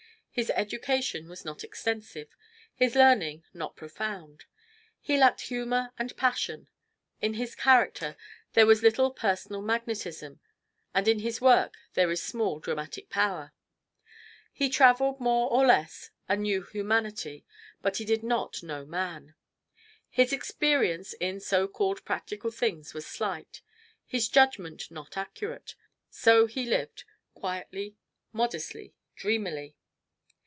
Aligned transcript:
His 0.33 0.49
education 0.51 1.27
was 1.27 1.43
not 1.43 1.61
extensive, 1.61 2.29
his 2.73 2.95
learning 2.95 3.43
not 3.53 3.75
profound. 3.75 4.45
He 5.01 5.17
lacked 5.17 5.41
humor 5.41 5.91
and 5.99 6.15
passion; 6.15 6.69
in 7.19 7.33
his 7.33 7.53
character 7.53 8.15
there 8.53 8.65
was 8.65 8.81
little 8.81 9.11
personal 9.11 9.61
magnetism, 9.61 10.39
and 10.93 11.05
in 11.09 11.19
his 11.19 11.41
work 11.41 11.73
there 11.95 12.09
is 12.09 12.23
small 12.23 12.59
dramatic 12.61 13.09
power. 13.09 13.51
He 14.53 14.69
traveled 14.69 15.19
more 15.19 15.51
or 15.51 15.65
less 15.65 16.11
and 16.29 16.43
knew 16.43 16.61
humanity, 16.61 17.45
but 17.81 17.97
he 17.97 18.05
did 18.05 18.23
not 18.23 18.63
know 18.63 18.85
man. 18.85 19.35
His 20.09 20.31
experience 20.31 21.11
in 21.11 21.41
so 21.41 21.67
called 21.67 22.05
practical 22.05 22.51
things 22.51 22.93
was 22.93 23.05
slight, 23.05 23.61
his 24.05 24.29
judgment 24.29 24.89
not 24.89 25.17
accurate. 25.17 25.75
So 26.09 26.45
he 26.45 26.63
lived 26.65 27.03
quietly, 27.33 27.97
modestly, 28.31 28.93
dreamily. 29.17 29.75